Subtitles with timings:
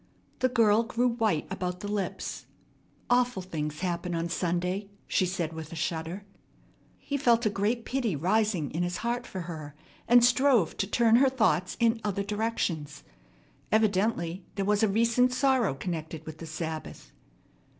[0.39, 2.47] The girl grew white about the lips.
[3.07, 6.25] "Awful things happen on Sunday," she said with a shudder.
[6.97, 9.75] He felt a great pity rising in his heart for her,
[10.07, 13.03] and strove to turn her thoughts in other directions.
[13.71, 17.11] Evidently there was a recent sorrow connected with the Sabbath.